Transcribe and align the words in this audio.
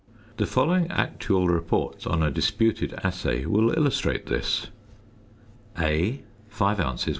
The 0.37 0.47
following 0.47 0.89
actual 0.89 1.47
reports 1.47 2.07
on 2.07 2.23
a 2.23 2.31
disputed 2.31 2.91
assay 3.03 3.45
will 3.45 3.69
illustrate 3.77 4.25
this: 4.25 4.69
(a) 5.79 6.23
5 6.49 6.77
ozs. 6.79 7.09